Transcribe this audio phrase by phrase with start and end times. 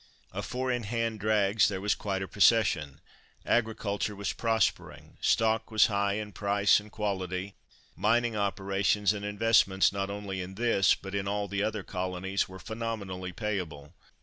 [0.31, 3.01] Of four in hand drags there was quite a procession.
[3.45, 5.19] Agriculture was prospering.
[5.21, 7.53] Stock was high in price and quality.
[7.95, 12.57] Mining operations and investments not only in this, but in all the other colonies, were
[12.57, 13.93] phenomenally payable.